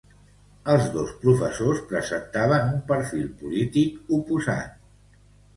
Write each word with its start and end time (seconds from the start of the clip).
Els 0.75 0.87
dos 0.93 1.11
professors 1.25 1.83
presentaven 1.91 2.65
un 2.71 2.81
perfil 2.93 3.29
polític 3.43 4.13
oposat. 4.21 4.85